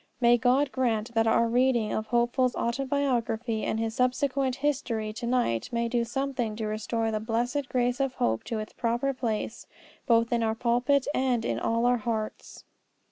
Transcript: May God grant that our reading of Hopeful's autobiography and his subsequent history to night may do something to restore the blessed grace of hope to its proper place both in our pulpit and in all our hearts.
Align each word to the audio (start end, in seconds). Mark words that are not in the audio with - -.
May 0.19 0.35
God 0.35 0.71
grant 0.71 1.13
that 1.13 1.27
our 1.27 1.47
reading 1.47 1.93
of 1.93 2.07
Hopeful's 2.07 2.55
autobiography 2.55 3.63
and 3.63 3.79
his 3.79 3.93
subsequent 3.93 4.55
history 4.55 5.13
to 5.13 5.27
night 5.27 5.69
may 5.71 5.87
do 5.87 6.03
something 6.05 6.55
to 6.55 6.65
restore 6.65 7.11
the 7.11 7.19
blessed 7.19 7.69
grace 7.69 7.99
of 7.99 8.15
hope 8.15 8.43
to 8.45 8.57
its 8.57 8.73
proper 8.73 9.13
place 9.13 9.67
both 10.07 10.33
in 10.33 10.41
our 10.41 10.55
pulpit 10.55 11.05
and 11.13 11.45
in 11.45 11.59
all 11.59 11.85
our 11.85 11.97
hearts. 11.97 12.63